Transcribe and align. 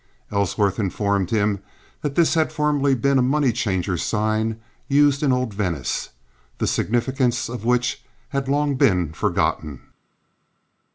Ellsworth 0.31 0.79
informed 0.79 1.29
him 1.29 1.59
that 2.01 2.15
this 2.15 2.33
had 2.33 2.51
formerly 2.51 2.95
been 2.95 3.19
a 3.19 3.21
money 3.21 3.51
changer's 3.51 4.01
sign 4.01 4.59
used 4.87 5.21
in 5.21 5.31
old 5.31 5.53
Venice, 5.53 6.09
the 6.57 6.65
significance 6.65 7.47
of 7.47 7.65
which 7.65 8.03
had 8.29 8.49
long 8.49 8.77
been 8.77 9.13
forgotten. 9.13 9.79